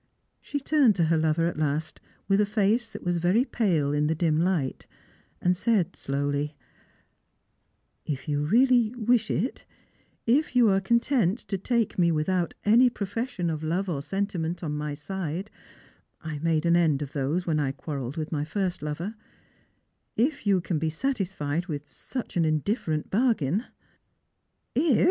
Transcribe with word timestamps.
She 0.41 0.59
turned 0.59 0.95
to 0.95 1.03
her 1.03 1.17
lover 1.19 1.45
at 1.45 1.59
last, 1.59 2.01
with 2.27 2.41
a 2.41 2.45
face 2.47 2.91
that 2.91 3.03
was 3.03 3.17
very 3.19 3.45
pale 3.45 3.93
in 3.93 4.07
the 4.07 4.15
dim 4.15 4.39
light, 4.39 4.87
and 5.39 5.55
said 5.55 5.95
slowly," 5.95 6.55
If 8.07 8.27
you 8.27 8.41
really 8.43 8.95
wish 8.95 9.29
it, 9.29 9.63
if 10.25 10.55
you 10.55 10.69
are 10.69 10.81
content 10.81 11.37
to 11.49 11.55
take 11.59 11.99
me 11.99 12.11
without 12.11 12.55
any 12.65 12.89
profession 12.89 13.51
of 13.51 13.61
love 13.63 13.89
or 13.89 14.01
sentiment 14.01 14.63
on 14.63 14.75
my 14.75 14.95
side— 14.95 15.51
I 16.23 16.39
made 16.39 16.65
an 16.65 16.75
end 16.75 17.03
of 17.03 17.13
those 17.13 17.45
when 17.45 17.59
I 17.59 17.71
quarrelled 17.71 18.17
with 18.17 18.31
my 18.31 18.43
first 18.43 18.81
lover— 18.81 19.13
if 20.27 20.47
you 20.47 20.61
can 20.61 20.79
be 20.79 20.89
satisfied 20.89 21.67
with 21.67 21.83
such 21.93 22.35
an 22.37 22.43
indifferent 22.43 23.11
bargain 23.11 23.65
""If!" 24.73 24.99